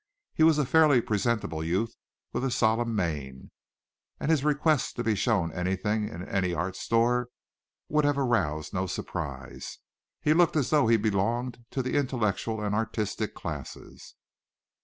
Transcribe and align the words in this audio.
He 0.33 0.41
was 0.41 0.57
a 0.57 0.65
fairly 0.65 0.99
presentable 0.99 1.63
youth 1.63 1.93
with 2.33 2.43
a 2.43 2.49
solemn 2.49 2.95
mien, 2.95 3.51
and 4.19 4.31
his 4.31 4.43
request 4.43 4.95
to 4.95 5.03
be 5.03 5.13
shown 5.13 5.53
anything 5.53 6.09
in 6.09 6.27
any 6.27 6.55
art 6.55 6.75
store 6.75 7.27
would 7.87 8.03
have 8.03 8.17
aroused 8.17 8.73
no 8.73 8.87
surprise. 8.87 9.77
He 10.19 10.33
looked 10.33 10.55
as 10.55 10.71
though 10.71 10.87
he 10.87 10.97
belonged 10.97 11.65
to 11.69 11.83
the 11.83 11.97
intellectual 11.97 12.61
and 12.63 12.73
artistic 12.73 13.35
classes. 13.35 14.15